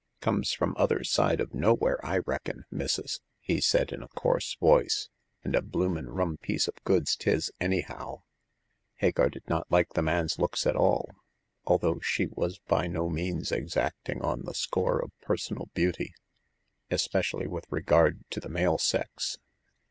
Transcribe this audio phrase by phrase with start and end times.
[0.19, 5.09] "Comes from other side of Nowhere, I reckon, missus!" he said, in a coarse voice;
[5.43, 8.23] and a bloomin' rum piece of goods 'tis, anyhow!"
[8.95, 11.11] Hagar did not like the man's looks at all,
[11.69, 16.15] al though she was by no means exacting on the score of personal beauty—
[16.89, 19.37] especially with regard to the male sex.